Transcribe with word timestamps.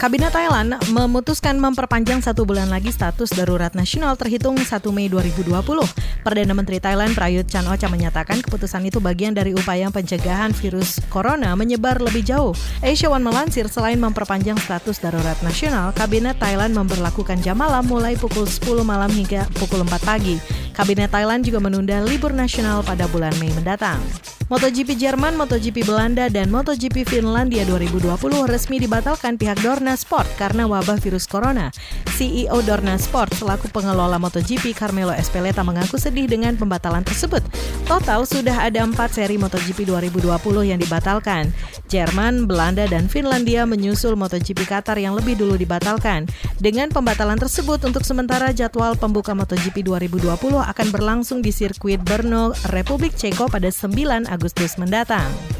Kabinet 0.00 0.32
Thailand 0.32 0.80
memutuskan 0.88 1.60
memperpanjang 1.60 2.24
satu 2.24 2.48
bulan 2.48 2.72
lagi 2.72 2.88
status 2.88 3.28
darurat 3.36 3.76
nasional 3.76 4.16
terhitung 4.16 4.56
1 4.56 4.64
Mei 4.88 5.12
2020. 5.12 5.52
Perdana 6.24 6.56
Menteri 6.56 6.80
Thailand 6.80 7.12
Prayut 7.12 7.44
Chan 7.44 7.68
Ocha 7.68 7.92
menyatakan 7.92 8.40
keputusan 8.40 8.88
itu 8.88 9.04
bagian 9.04 9.36
dari 9.36 9.52
upaya 9.52 9.92
pencegahan 9.92 10.56
virus 10.56 10.96
corona 11.12 11.52
menyebar 11.60 12.00
lebih 12.00 12.24
jauh. 12.24 12.56
Asia 12.80 13.12
One 13.12 13.20
melansir 13.20 13.68
selain 13.68 14.00
memperpanjang 14.00 14.56
status 14.64 15.04
darurat 15.04 15.36
nasional, 15.44 15.92
Kabinet 15.92 16.40
Thailand 16.40 16.72
memperlakukan 16.72 17.44
jam 17.44 17.60
malam 17.60 17.84
mulai 17.84 18.16
pukul 18.16 18.48
10 18.48 18.80
malam 18.80 19.12
hingga 19.12 19.44
pukul 19.60 19.84
4 19.84 19.92
pagi. 20.00 20.40
Kabinet 20.72 21.12
Thailand 21.12 21.44
juga 21.44 21.60
menunda 21.60 22.00
libur 22.00 22.32
nasional 22.32 22.80
pada 22.80 23.04
bulan 23.12 23.36
Mei 23.36 23.52
mendatang. 23.52 24.00
MotoGP 24.44 25.00
Jerman, 25.00 25.40
MotoGP 25.40 25.88
Belanda, 25.88 26.28
dan 26.28 26.52
MotoGP 26.52 27.08
Finlandia 27.08 27.64
2020 27.64 28.12
resmi 28.44 28.76
dibatalkan 28.76 29.40
pihak 29.40 29.56
Dorna 29.64 29.96
Sport 29.96 30.28
karena 30.36 30.68
wabah 30.68 31.00
virus 31.00 31.24
corona. 31.24 31.72
CEO 32.14 32.62
Dorna 32.62 32.94
Sport 32.94 33.34
selaku 33.42 33.66
pengelola 33.74 34.22
MotoGP 34.22 34.70
Carmelo 34.70 35.10
Espeleta 35.10 35.66
mengaku 35.66 35.98
sedih 35.98 36.30
dengan 36.30 36.54
pembatalan 36.54 37.02
tersebut. 37.02 37.42
Total 37.90 38.22
sudah 38.22 38.70
ada 38.70 38.86
empat 38.86 39.18
seri 39.18 39.34
MotoGP 39.34 39.90
2020 39.90 40.30
yang 40.62 40.78
dibatalkan. 40.78 41.50
Jerman, 41.90 42.46
Belanda, 42.46 42.86
dan 42.86 43.10
Finlandia 43.10 43.66
menyusul 43.66 44.14
MotoGP 44.14 44.62
Qatar 44.62 44.94
yang 44.94 45.18
lebih 45.18 45.34
dulu 45.34 45.58
dibatalkan. 45.58 46.30
Dengan 46.62 46.94
pembatalan 46.94 47.34
tersebut, 47.34 47.82
untuk 47.82 48.06
sementara 48.06 48.54
jadwal 48.54 48.94
pembuka 48.94 49.34
MotoGP 49.34 49.82
2020 49.82 50.38
akan 50.62 50.86
berlangsung 50.94 51.42
di 51.42 51.50
sirkuit 51.50 51.98
Brno, 51.98 52.54
Republik 52.70 53.18
Ceko 53.18 53.50
pada 53.50 53.74
9 53.74 54.30
Agustus 54.30 54.78
mendatang. 54.78 55.53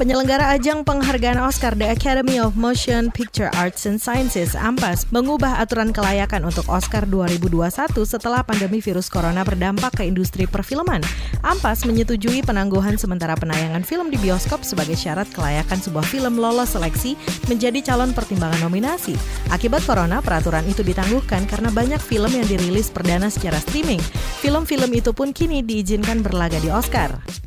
Penyelenggara 0.00 0.56
ajang 0.56 0.80
penghargaan 0.80 1.36
Oscar 1.44 1.76
The 1.76 1.92
Academy 1.92 2.40
of 2.40 2.56
Motion 2.56 3.12
Picture 3.12 3.52
Arts 3.52 3.84
and 3.84 4.00
Sciences 4.00 4.56
AMPAS 4.56 5.04
mengubah 5.12 5.60
aturan 5.60 5.92
kelayakan 5.92 6.48
untuk 6.48 6.64
Oscar 6.72 7.04
2021 7.04 7.60
setelah 8.08 8.40
pandemi 8.40 8.80
virus 8.80 9.12
corona 9.12 9.44
berdampak 9.44 10.00
ke 10.00 10.08
industri 10.08 10.48
perfilman. 10.48 11.04
AMPAS 11.44 11.84
menyetujui 11.84 12.40
penangguhan 12.40 12.96
sementara 12.96 13.36
penayangan 13.36 13.84
film 13.84 14.08
di 14.08 14.16
bioskop 14.24 14.64
sebagai 14.64 14.96
syarat 14.96 15.28
kelayakan 15.36 15.76
sebuah 15.76 16.08
film 16.08 16.40
lolos 16.40 16.72
seleksi 16.72 17.12
menjadi 17.52 17.92
calon 17.92 18.16
pertimbangan 18.16 18.64
nominasi. 18.64 19.12
Akibat 19.52 19.84
corona, 19.84 20.24
peraturan 20.24 20.64
itu 20.64 20.80
ditangguhkan 20.80 21.44
karena 21.44 21.68
banyak 21.68 22.00
film 22.00 22.32
yang 22.32 22.48
dirilis 22.48 22.88
perdana 22.88 23.28
secara 23.28 23.60
streaming. 23.60 24.00
Film-film 24.40 24.96
itu 24.96 25.12
pun 25.12 25.36
kini 25.36 25.60
diizinkan 25.60 26.24
berlaga 26.24 26.56
di 26.56 26.72
Oscar. 26.72 27.39